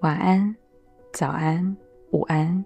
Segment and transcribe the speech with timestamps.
[0.00, 0.56] 晚安，
[1.12, 1.76] 早安，
[2.10, 2.64] 午安，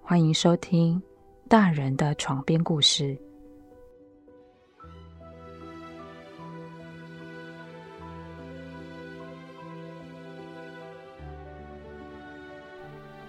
[0.00, 1.00] 欢迎收听
[1.46, 3.14] 大人的床边故事。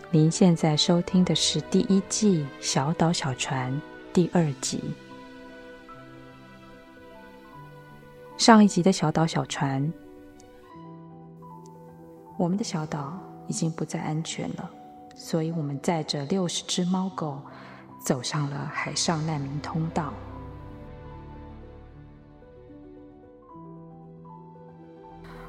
[0.09, 3.69] 您现在收听的是第一季《小岛小船》
[4.13, 4.81] 第二集。
[8.37, 9.91] 上一集的小岛小船，
[12.37, 14.69] 我们的小岛已经不再安全了，
[15.15, 17.39] 所以我们载着六十只猫狗
[18.03, 20.13] 走上了海上难民通道。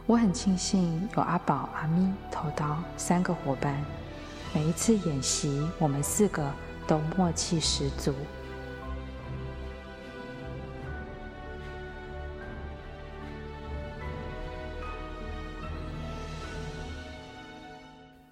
[0.06, 3.82] 我很庆幸有阿宝、阿咪、头刀三个伙伴。
[4.52, 6.52] 每一次演习，我们四个
[6.86, 8.12] 都默契十足。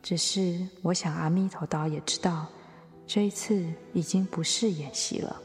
[0.03, 2.47] 只是，我想阿弥陀道也知道，
[3.06, 5.41] 这一次已经不是演习了。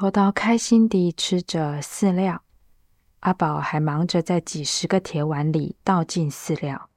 [0.00, 2.40] 头刀开心地吃着饲料，
[3.18, 6.88] 阿宝还忙着在几十个铁碗里倒进饲料。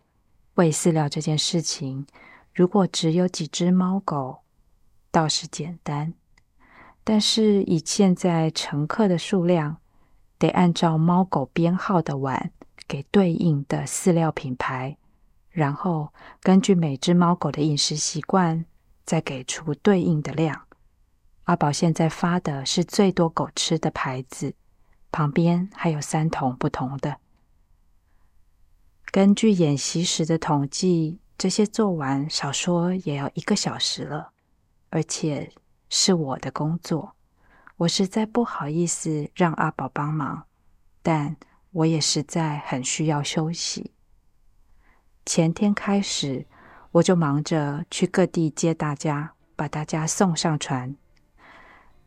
[0.54, 2.08] 喂饲料这件事情，
[2.54, 4.38] 如果只有几只猫狗，
[5.12, 6.14] 倒是简单；
[7.04, 9.76] 但是以现在乘客的数量，
[10.40, 12.54] 得按照猫狗编号的碗
[12.88, 14.96] 给对应的饲料品牌，
[15.50, 18.64] 然后根据每只猫狗的饮食习惯，
[19.04, 20.62] 再给出对应的量。
[21.46, 24.56] 阿宝现在发的是最多狗吃的牌子，
[25.12, 27.18] 旁边还有三桶不同的。
[29.12, 34.32] 根据演习时的统计，这些做完少说也要一个小时了，
[34.90, 35.52] 而且
[35.90, 37.14] 是我的工作。
[37.78, 40.46] 我实在不好意思让阿宝帮忙，
[41.02, 41.36] 但
[41.72, 43.92] 我也实在很需要休息。
[45.26, 46.48] 前天开始，
[46.94, 50.96] 我就忙着去各地接大家，把大家送上船。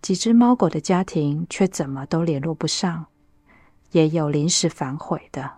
[0.06, 3.06] 几只猫狗的家庭却怎么都联络不上，
[3.90, 5.50] 也有临时反悔的。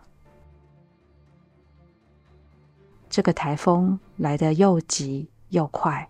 [3.10, 6.08] 这个台风来得又急又快，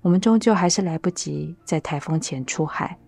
[0.00, 2.98] 我们终究还是来不及在台风前出海。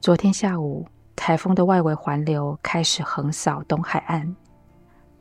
[0.00, 4.34] 昨天下午，台风的外围环流开始横扫东海岸，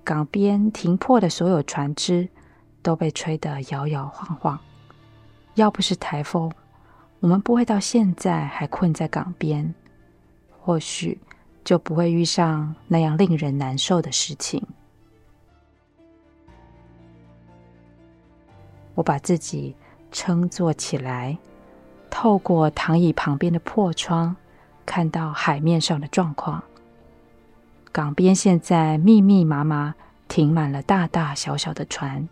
[0.05, 2.29] 港边停泊的所有船只。
[2.81, 4.59] 都被吹得摇摇晃晃。
[5.55, 6.51] 要不是台风，
[7.19, 9.73] 我们不会到现在还困在港边，
[10.59, 11.19] 或许
[11.63, 14.65] 就不会遇上那样令人难受的事情。
[18.95, 19.75] 我把自己
[20.11, 21.37] 撑坐起来，
[22.09, 24.35] 透过躺椅旁边的破窗，
[24.85, 26.63] 看到海面上的状况。
[27.91, 29.95] 港边现在密密麻麻
[30.27, 32.27] 停满了大大小小的船。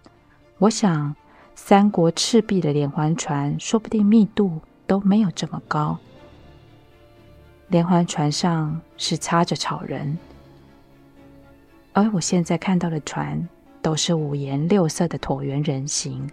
[0.59, 1.15] 我想，
[1.55, 5.97] 三国赤壁的连环船说不定密度都没有这么高。
[7.69, 10.17] 连环船上是插着草人，
[11.93, 13.47] 而我现在看到的船
[13.81, 16.29] 都是五颜六色的椭圆人形，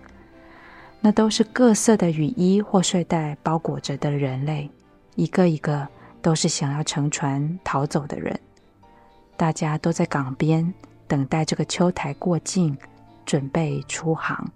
[1.00, 4.68] 那都是各色的雨衣或睡袋包裹着的人类，
[5.14, 5.86] 一个一个
[6.20, 8.36] 都是想要乘船逃走的人。
[9.36, 10.74] 大家都在港边
[11.06, 12.76] 等待这个秋台过境。
[13.26, 14.52] 准备出航，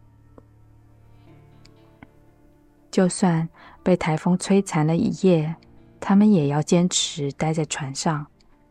[2.90, 3.48] 就算
[3.82, 5.56] 被台风摧残了一夜，
[5.98, 8.26] 他们也要坚持待在船上，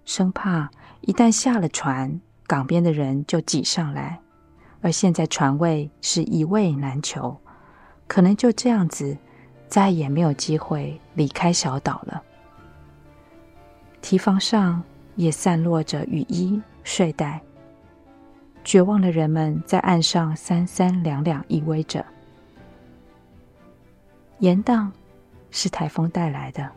[0.05, 4.19] 生怕一旦下了船，港边的人就挤上来。
[4.81, 7.37] 而现在船位是一位难求，
[8.07, 9.17] 可能就这样子，
[9.67, 12.23] 再也没有机会离开小岛了。
[14.01, 14.81] 堤防上
[15.17, 17.41] 也散落着雨衣、睡袋。
[18.63, 22.05] 绝望的人们在岸上三三两两依偎着。
[24.39, 24.91] 严荡
[25.51, 26.69] 是台风带来的，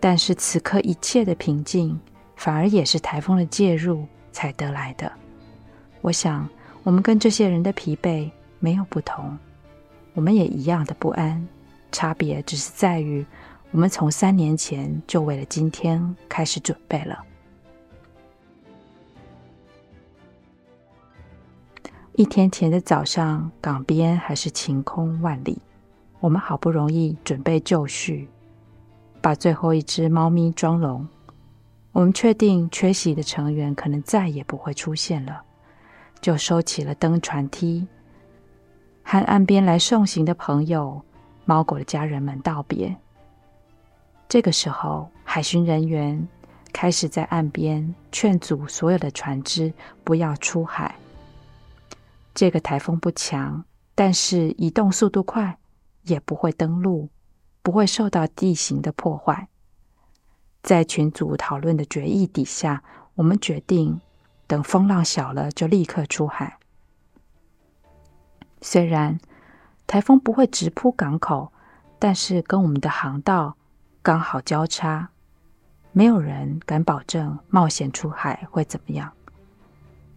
[0.00, 1.98] 但是此刻一切的平静，
[2.36, 5.10] 反而也是台风的介入才得来的。
[6.00, 6.48] 我想，
[6.82, 9.36] 我们跟这些人的疲惫没有不同，
[10.14, 11.46] 我们也一样的不安，
[11.92, 13.24] 差别只是在于，
[13.70, 17.24] 我们从三年前就为了今天开始准备了。
[22.18, 25.56] 一天前的早上，港边还是晴空万里。
[26.18, 28.28] 我们好不容易准备就绪，
[29.20, 31.06] 把最后一只猫咪装笼。
[31.92, 35.42] 我们确定缺席的成员可能再也不会出现了，
[36.20, 37.86] 就收起了登船梯，
[39.04, 41.00] 和岸边来送行的朋友、
[41.44, 42.96] 猫狗的家人们道别。
[44.28, 46.26] 这个时候，海巡人员
[46.72, 49.72] 开始在岸边劝阻所有的船只
[50.02, 50.96] 不要出海。
[52.38, 53.64] 这个台风不强，
[53.96, 55.58] 但是移动速度快，
[56.04, 57.10] 也不会登陆，
[57.64, 59.48] 不会受到地形的破坏。
[60.62, 62.84] 在群组讨论的决议底下，
[63.16, 64.00] 我们决定
[64.46, 66.60] 等风浪小了就立刻出海。
[68.62, 69.18] 虽然
[69.88, 71.52] 台风不会直扑港口，
[71.98, 73.56] 但是跟我们的航道
[74.00, 75.10] 刚好交叉，
[75.90, 79.12] 没有人敢保证冒险出海会怎么样。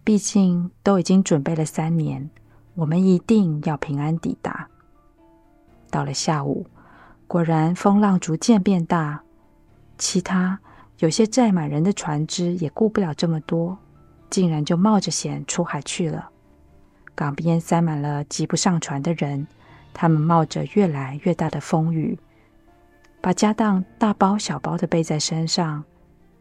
[0.04, 2.28] 毕竟都已经准备了三年，
[2.74, 4.68] 我们一定要平安抵达。
[5.90, 6.66] 到了下午，
[7.28, 9.22] 果然风浪逐渐变大，
[9.96, 10.58] 其他
[10.98, 13.78] 有些载满人的船只也顾不了这么多，
[14.28, 16.30] 竟然就冒着险出海去了。
[17.14, 19.46] 港边塞满了挤不上船的人，
[19.94, 22.18] 他们冒着越来越大的风雨，
[23.20, 25.84] 把家当大包小包的背在身上，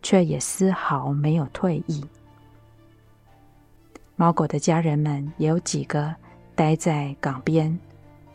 [0.01, 2.03] 却也丝毫没有退意。
[4.21, 6.13] 猫狗的家人们也有几个
[6.53, 7.75] 待在港边，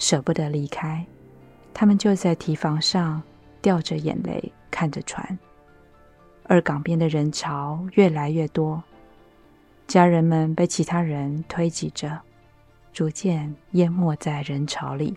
[0.01, 1.07] 舍不得离开。
[1.73, 3.23] 他们就在堤防上
[3.63, 5.39] 掉着眼泪看着船，
[6.49, 8.83] 而港边的人潮越来越多，
[9.87, 12.19] 家人们被其他人推挤着，
[12.93, 15.17] 逐渐淹没在人潮里。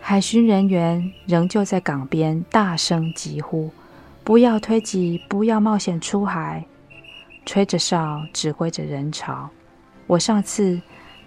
[0.00, 3.72] 海巡人员仍旧在港边大声疾呼
[4.22, 6.64] ：“不要推挤，不要冒险出海。”
[7.46, 9.48] 吹着哨，指挥着人潮。
[10.08, 10.78] 我上次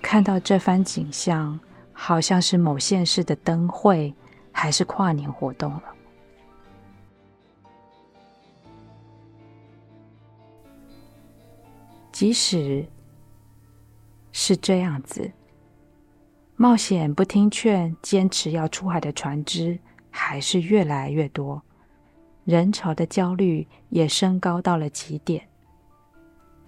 [0.02, 1.58] 看到这番景象，
[1.94, 4.14] 好像是某县市的灯会，
[4.52, 5.84] 还是跨年活动了。
[12.12, 12.86] 即使
[14.34, 15.32] 是这样子，
[16.58, 19.80] 冒险不听劝、坚持要出海的船只
[20.10, 21.62] 还是越来越多，
[22.44, 25.49] 人潮的焦虑也升高到了极点。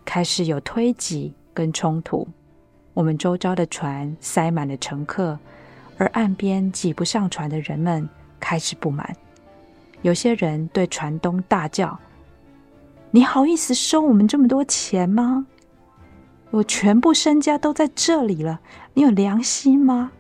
[0.04, 2.28] 开始有推挤跟冲突，
[2.94, 5.38] 我们周遭的船塞满了乘客，
[5.98, 8.08] 而岸边挤不上船的人们
[8.40, 9.16] 开始不满。
[10.02, 11.98] 有些人对船东大叫
[13.12, 15.46] ：“你好意思收我们这么多钱吗？
[16.50, 18.60] 我全部身家都在这里了，
[18.94, 20.12] 你有良心吗？”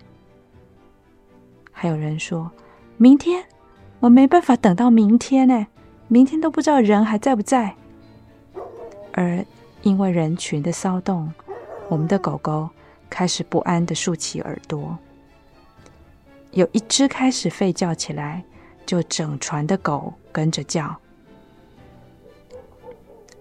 [1.73, 2.51] 还有人说
[2.97, 3.43] ：“明天
[3.99, 5.65] 我没办法等到明天呢，
[6.07, 7.75] 明天都不知道人还在不在。”
[9.13, 9.43] 而
[9.81, 11.31] 因为人群的骚动，
[11.89, 12.69] 我们的狗狗
[13.09, 14.97] 开始不安地竖起耳朵。
[16.51, 18.43] 有一只开始吠叫起来，
[18.85, 20.95] 就整船的狗跟着叫。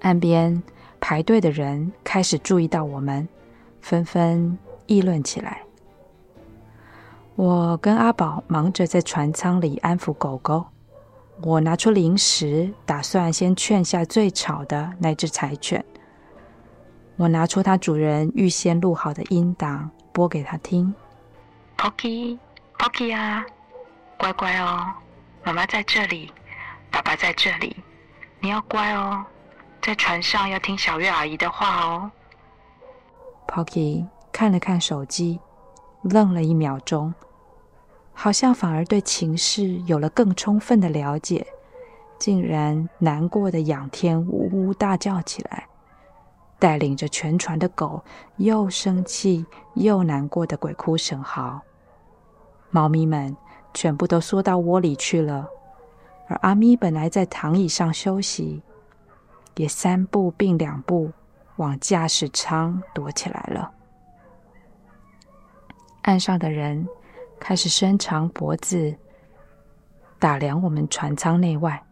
[0.01, 0.63] 岸边
[0.99, 3.29] 排队的人开始注意到我们，
[3.83, 4.57] 纷纷
[4.87, 5.63] 议论起来。
[7.35, 10.65] 我跟阿宝忙着在船舱里安抚狗狗，
[11.43, 15.85] 我拿出零食，打算先劝下最吵的那只柴犬。
[17.21, 20.95] 我拿出它主人预先录好的音档，播给他听。
[21.77, 23.45] Pocky，Pocky 啊，
[24.17, 24.87] 乖乖哦，
[25.45, 26.33] 妈妈在这里，
[26.91, 27.77] 爸爸在这里，
[28.41, 29.23] 你要乖哦，
[29.83, 32.11] 在船上要听小月阿姨的话哦。
[33.47, 35.39] Pocky 看了看手机，
[36.01, 37.13] 愣了一秒钟，
[38.15, 41.47] 好像反而对情势有了更充分的了解，
[42.19, 45.67] 竟然难过的仰天呜呜大叫起来。
[46.61, 48.05] 带领着全船的狗，
[48.37, 51.63] 又生气又难过的鬼哭神嚎。
[52.71, 53.37] 猫咪们
[53.75, 55.49] 全部都缩到窝里去了，
[56.29, 58.63] 而阿咪本来在躺椅上休息，
[59.57, 61.11] 也三步并两步
[61.57, 63.73] 往驾驶舱躲起来了。
[66.03, 66.87] 岸上的人
[67.41, 68.95] 开始伸长脖子
[70.19, 71.83] 打量我们船舱内外。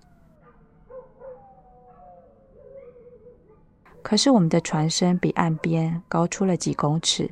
[4.08, 7.30] 可是我们的船身比岸边高出了几公尺，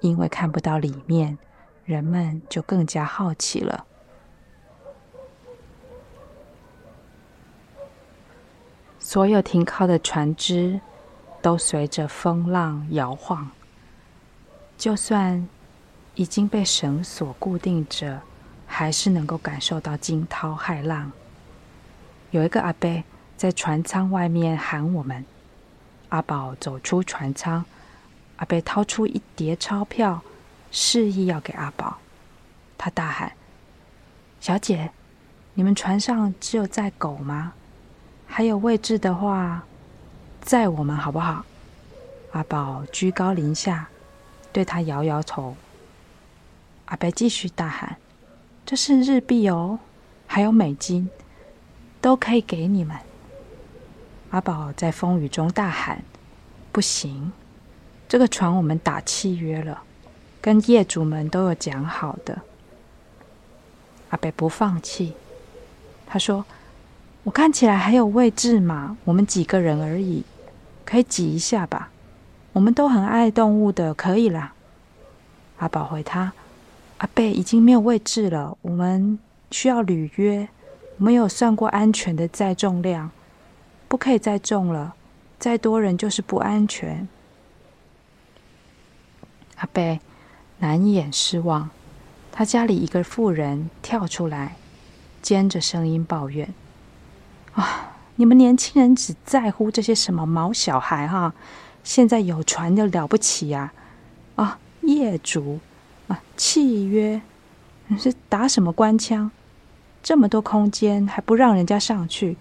[0.00, 1.38] 因为看不到里面，
[1.86, 3.86] 人们就更加好奇了。
[8.98, 10.78] 所有停靠的船只
[11.40, 13.50] 都随着风浪摇晃，
[14.76, 15.48] 就算
[16.16, 18.20] 已经被绳索固定着，
[18.66, 21.10] 还是能够感受到惊涛骇浪。
[22.30, 23.02] 有一个阿伯
[23.38, 25.24] 在船舱外面喊我们。
[26.10, 27.64] 阿宝走出船舱，
[28.36, 30.22] 阿伯掏出一叠钞票，
[30.70, 31.98] 示意要给阿宝。
[32.76, 33.32] 他大喊
[34.40, 34.90] ：“小姐，
[35.54, 37.52] 你们船上只有载狗吗？
[38.26, 39.64] 还有位置的话，
[40.40, 41.44] 载我们好不好？”
[42.32, 43.88] 阿宝居高临下，
[44.52, 45.56] 对他摇摇头。
[46.86, 47.96] 阿伯继续大喊
[48.66, 49.78] ：“这是日币哦，
[50.26, 51.08] 还有美金，
[52.00, 52.96] 都可以给你们。”
[54.30, 56.04] 阿宝在风雨中大喊
[56.70, 57.32] ：“不行！
[58.08, 59.82] 这个船我们打契约了，
[60.40, 62.42] 跟业主们都有讲好的。”
[64.10, 65.14] 阿伯不放弃，
[66.06, 66.44] 他说
[67.24, 70.24] ：“我看起来还有位置嘛，我们几个人而已，
[70.84, 71.90] 可以挤一下吧？
[72.52, 74.54] 我们都很爱动物的，可以啦。”
[75.58, 76.32] 阿宝回他
[76.98, 79.18] ：“阿伯已经没有位置了，我们
[79.50, 80.48] 需要履约，
[80.96, 83.10] 没有算过安全的载重量。”
[83.90, 84.94] 不可以再重了，
[85.36, 87.08] 再多人就是不安全。
[89.56, 89.98] 阿伯
[90.60, 91.70] 难掩失望，
[92.30, 94.54] 他家里一个妇人跳出来，
[95.20, 96.54] 尖着声音抱怨
[97.54, 101.34] ：“啊，你们年轻人只在乎这些什么毛小孩哈！
[101.82, 103.72] 现在有船就了不起呀！
[104.36, 105.58] 啊，业主
[106.06, 107.20] 啊，契约，
[107.88, 109.32] 你是打什么官腔？
[110.00, 112.36] 这么多空间还不让人家上去？”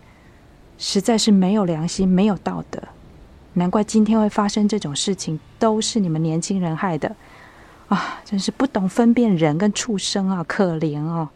[0.80, 2.82] 实在是没有良心，没有道德，
[3.54, 7.16] 难怪今天会发生这种事情，都是你们年轻人害的，
[7.90, 8.22] 啊！
[8.24, 11.30] 真是不懂分辨人跟畜生啊，可怜哦。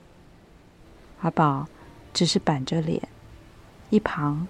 [1.21, 1.67] 阿宝
[2.13, 3.01] 只是板着脸，
[3.89, 4.47] 一旁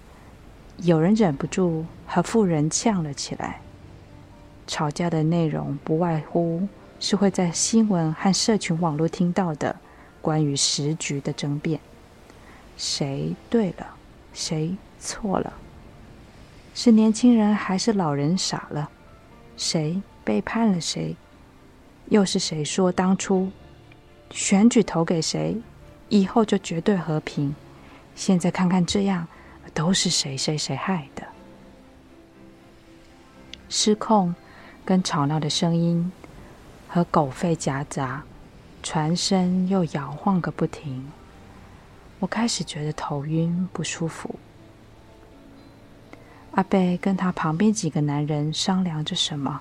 [0.76, 3.60] 有人忍不住和妇人呛了起来。
[4.66, 6.68] 吵架的内容不外乎
[7.00, 9.74] 是会在新闻和社群网络听到的
[10.22, 11.80] 关于时局的争辩，
[12.76, 13.86] 谁对了？
[14.34, 15.54] 谁错了？
[16.74, 18.90] 是年轻人还是老人傻了？
[19.56, 21.16] 谁背叛了谁？
[22.10, 23.50] 又是谁说当初
[24.30, 25.56] 选举投给谁，
[26.08, 27.54] 以后就绝对和平？
[28.16, 29.26] 现在看看这样，
[29.72, 31.22] 都是谁谁谁害的？
[33.68, 34.34] 失控
[34.84, 36.12] 跟吵闹的声音
[36.88, 38.22] 和狗吠夹杂，
[38.82, 41.10] 船身又摇晃个不停。
[42.24, 44.34] 我开始觉得头晕不舒服。
[46.52, 49.60] 阿贝跟他旁边几个男人商量着什么。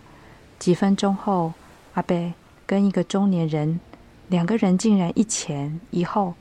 [0.60, 1.52] 几分钟后，
[1.96, 2.34] 阿贝
[2.66, 3.82] 跟一个中年人，
[4.30, 6.36] 两个人竟然一前一后，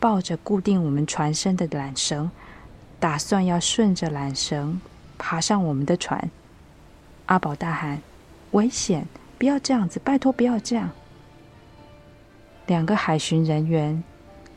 [0.00, 2.28] 抱着固定我们船身的缆绳，
[2.98, 4.80] 打算要顺着缆绳
[5.18, 6.28] 爬上我们的船。
[7.26, 8.02] 阿宝大喊
[8.50, 9.06] ：“危险！
[9.38, 10.90] 不要这样子，拜托不要这样！”
[12.66, 14.02] 两个海巡人员。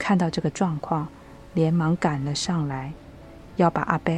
[0.04, 1.08] 看到这个状况，
[1.54, 2.92] 连忙赶了上来，
[3.56, 4.14] 要把阿伯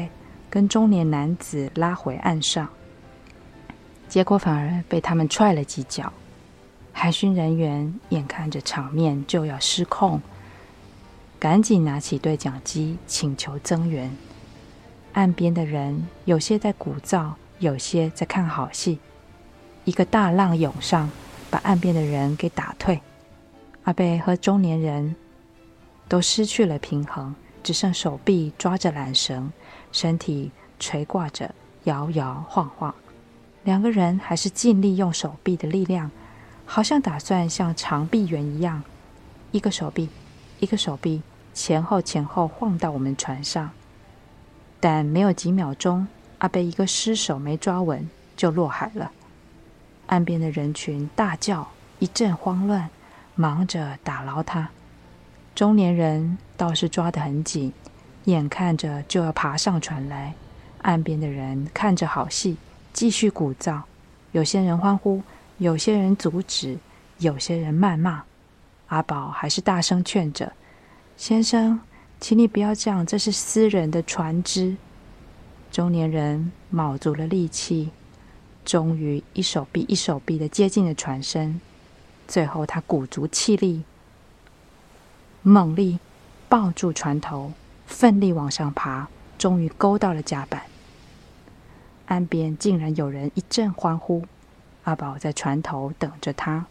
[0.50, 2.68] 跟中年男子拉回岸上。
[4.10, 6.12] 结果反而被他们踹了几脚。
[6.92, 10.20] 海巡人员眼看着场面就要失控，
[11.38, 14.10] 赶紧拿起对讲机请求增援。
[15.13, 18.98] 岸边的人有些在鼓噪，有些在看好戏。
[19.84, 21.12] 一个大浪涌上，
[21.51, 23.00] 把岸边的人给打退。
[23.84, 25.15] 阿伯和中年人。
[26.08, 29.52] 都失去了平衡，只剩手臂抓着缆绳，
[29.92, 31.54] 身体垂挂着，
[31.86, 32.94] 摇摇晃晃。
[33.64, 36.12] 两个人还是尽力用手臂的力量，
[36.66, 38.84] 好像打算像长臂猿一样，
[39.52, 40.10] 一个手臂，
[40.60, 43.72] 一个手臂前后前后晃到我们船上。
[44.80, 46.08] 但没有几秒钟，
[46.38, 48.08] 阿贝一个失手没抓稳，
[48.38, 49.12] 就落海了。
[50.06, 52.92] 岸边的人群大叫，一阵慌乱，
[53.34, 54.70] 忙着打捞他。
[55.56, 57.72] 中年人倒是抓得很紧，
[58.26, 60.34] 眼看着就要爬上船来。
[60.82, 62.58] 岸边的人看着好戏，
[62.92, 63.82] 继续鼓噪。
[64.34, 65.24] 有些人欢呼，
[65.58, 66.78] 有些人阻止，
[67.20, 68.24] 有些人谩骂。
[68.88, 70.52] 阿宝还是大声劝着
[71.16, 71.80] ：“先生，
[72.20, 74.76] 请你不要这样，这是私人的船只。”
[75.72, 77.92] 中年人卯足了力气，
[78.66, 81.62] 终于一手臂一手臂的接近了船身。
[82.28, 83.84] 最后，他鼓足气力。
[85.48, 86.00] 猛力
[86.50, 87.54] 抱住船头，
[87.86, 90.64] 奋力往上爬，终于勾到了甲板。
[92.08, 94.25] 岸边竟然有人一阵欢呼。
[94.86, 96.66] 阿宝在船头等着他，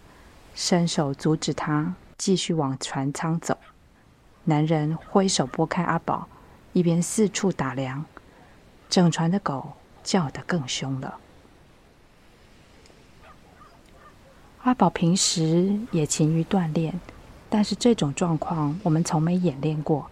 [0.57, 3.57] 伸手阻止他继续往船舱走。
[4.43, 6.27] 男人挥手拨开阿宝，
[6.73, 8.05] 一边四处打量。
[8.91, 11.21] 整船的狗叫得更凶了。
[14.63, 16.99] 阿宝平时也勤于锻炼。
[17.55, 20.11] 但是这种状况我们从没演练过，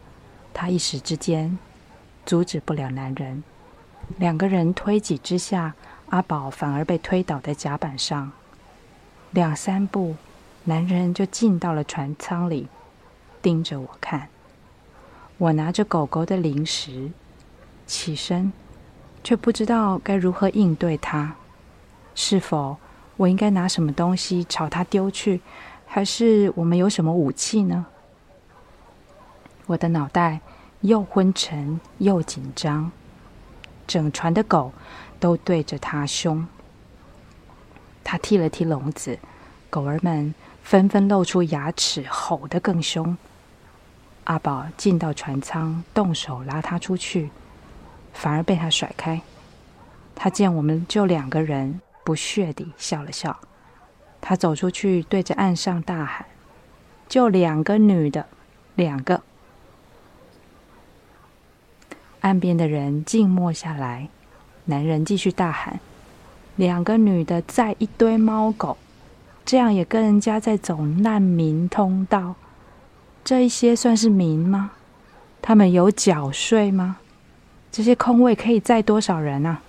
[0.54, 1.58] 他一时之间
[2.24, 3.42] 阻止不了男人，
[4.16, 5.74] 两个人推挤之下，
[6.10, 8.30] 阿宝反而被推倒在甲板上。
[9.32, 10.14] 两三步，
[10.62, 12.68] 男人就进到了船舱里，
[13.42, 14.28] 盯着我看。
[15.38, 17.10] 我拿着狗狗的零食，
[17.88, 18.52] 起身，
[19.24, 21.34] 却不知道该如何应对他。
[22.14, 22.76] 是否
[23.16, 25.40] 我应该拿什么东西朝他丢去，
[25.94, 27.84] 还是我们有什么武器呢？
[29.66, 30.40] 我的脑袋
[30.80, 32.90] 又昏沉又紧张，
[33.86, 34.72] 整船的狗
[35.20, 36.46] 都对着他凶。
[38.02, 39.18] 他踢了踢笼子，
[39.68, 43.14] 狗儿们纷纷露出牙齿，吼得更凶。
[44.24, 47.28] 阿宝进到船舱，动手拉他出去，
[48.14, 49.20] 反而被他甩开。
[50.14, 53.38] 他见我们就两个人，不屑地笑了笑。
[54.22, 56.24] 他走出去，对着岸上大喊
[57.10, 58.26] ：“就两个女的，
[58.76, 59.20] 两个！”
[62.20, 64.08] 岸边的人静默下来。
[64.66, 65.80] 男人继续大喊
[66.54, 68.78] ：“两个女的，载一堆猫狗，
[69.44, 72.36] 这样也跟人家在走难民通道。”
[73.24, 74.70] 这一些算是民吗？
[75.42, 76.98] 他们有缴税吗？
[77.72, 79.60] 这些空位可以载多少人啊？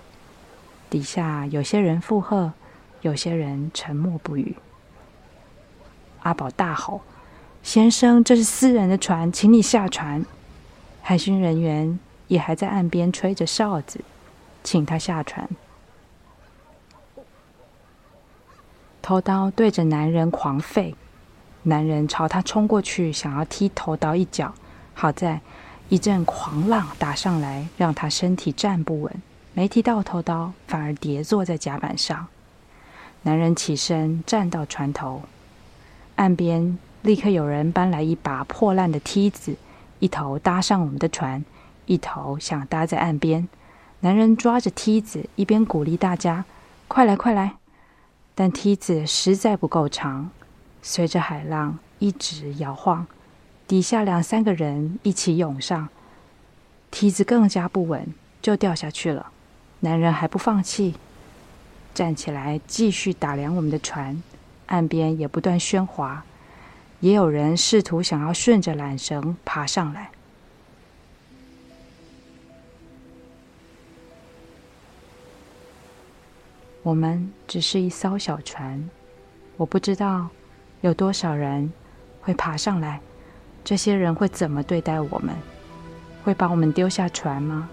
[0.91, 2.53] 底下有些人附和，
[3.03, 4.55] 有些人沉默不语。
[6.23, 7.01] 阿宝大吼
[7.61, 10.25] ：“先生，这是私人的船，请你下船。”
[11.03, 13.99] 海巡人员也还在岸边吹着哨子，
[14.63, 15.47] 请他下船。
[19.01, 20.95] 头刀对着男人狂吠。
[21.63, 24.53] 男人朝他冲过去，想要踢头刀一脚。
[24.93, 25.41] 好在
[25.89, 29.13] 一阵狂浪打上来，让他身体站不稳，
[29.53, 32.25] 没踢到头刀，反而跌坐在甲板上。
[33.23, 35.21] 男人起身站到船头，
[36.15, 39.55] 岸边立刻有人搬来一把破烂的梯子，
[39.99, 41.43] 一头搭上我们的船，
[41.85, 43.47] 一头想搭在岸边。
[44.01, 46.43] 男人抓着梯子，一边鼓励大家
[46.89, 47.55] ：“快来，快来！”
[48.35, 50.29] 但梯子实在不够长。
[50.81, 53.07] 随着海浪一直摇晃，
[53.65, 55.87] 底下两三个人一起涌上，
[56.91, 59.27] 梯子更加不稳，就掉下去了。
[59.79, 60.95] 男人还不放弃，
[61.93, 64.21] 站起来继续打量我们的船，
[64.65, 66.25] 岸边也不断喧哗，
[66.99, 70.09] 也有人试图想要顺着缆绳爬上来。
[76.81, 78.89] 我们只是一艘小船，
[79.55, 80.29] 我不知道。
[80.81, 81.71] 有多少人
[82.19, 82.99] 会爬上来？
[83.63, 85.33] 这些人会怎么对待我们？
[86.25, 87.69] 会把我们丢下船吗？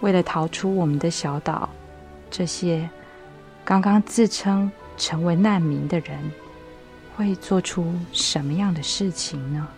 [0.00, 1.68] 为了逃出我们的小岛，
[2.36, 2.90] 这些
[3.64, 6.18] 刚刚自称成为难民的人
[7.14, 9.68] 会做出什么样的事情呢？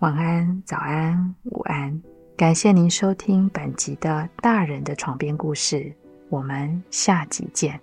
[0.00, 2.00] 晚安，早安，午安！
[2.36, 5.76] 感谢您收听本集的《大人的床边故事》，
[6.28, 7.80] 我们下集见。